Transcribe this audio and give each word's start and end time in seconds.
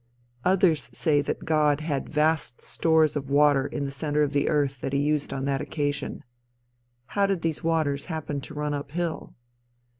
Others 0.43 0.89
say 0.93 1.21
that 1.21 1.45
God 1.45 1.81
had 1.81 2.09
vast 2.09 2.59
stores 2.59 3.15
of 3.15 3.29
water 3.29 3.67
in 3.67 3.85
the 3.85 3.91
center 3.91 4.23
of 4.23 4.33
the 4.33 4.49
earth 4.49 4.81
that 4.81 4.93
he 4.93 4.99
used 4.99 5.31
on 5.31 5.45
that 5.45 5.61
occasion. 5.61 6.23
How 7.13 7.27
did 7.27 7.43
these 7.43 7.63
waters 7.63 8.07
happen 8.07 8.41
to 8.41 8.55
run 8.55 8.73
up 8.73 8.89
hill? 8.89 9.35